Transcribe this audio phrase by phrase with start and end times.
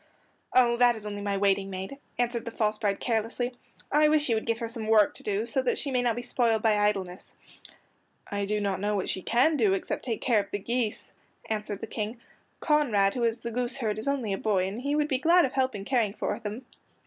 [0.51, 3.53] "Oh, that is only my waiting maid," answered the false bride carelessly.
[3.91, 6.15] "I wish you would give her some work to do so that she may not
[6.15, 7.35] be spoiled by idleness."
[8.25, 11.11] "I do not know what she can do except take care of the geese,"
[11.51, 12.19] answered the King.
[12.61, 15.45] "Conrad, who is the goose herd, is only a boy, and he would be glad
[15.45, 16.65] of help in caring for them."